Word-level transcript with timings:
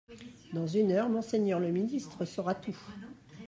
Dans 0.53 0.65
une 0.65 0.93
heure, 0.93 1.09
monseigneur 1.09 1.59
le 1.59 1.69
ministre 1.71 2.25
saura 2.25 2.55
tout. 2.55 2.75